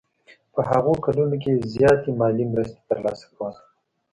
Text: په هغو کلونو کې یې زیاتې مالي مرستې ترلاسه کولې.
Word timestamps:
په 0.53 0.61
هغو 0.69 0.93
کلونو 1.05 1.35
کې 1.41 1.49
یې 1.55 1.65
زیاتې 1.73 2.09
مالي 2.19 2.45
مرستې 2.53 2.81
ترلاسه 2.89 3.25
کولې. 3.35 3.61